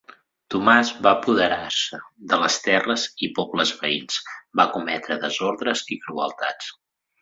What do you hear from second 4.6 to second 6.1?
va cometre desordres i